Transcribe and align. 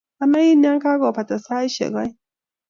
Anain 0.23 0.63
ya 0.63 0.73
kakubata 0.79 1.35
saisiek 1.45 1.93
oeng' 1.99 2.17